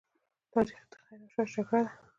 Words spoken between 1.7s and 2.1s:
ده.